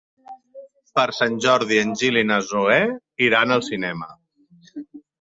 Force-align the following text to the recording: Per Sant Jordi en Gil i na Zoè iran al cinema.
Per 0.99 1.03
Sant 1.17 1.37
Jordi 1.47 1.79
en 1.83 1.95
Gil 2.03 2.19
i 2.23 2.25
na 2.31 2.41
Zoè 2.49 2.81
iran 3.31 3.59
al 3.61 3.67
cinema. 3.71 4.13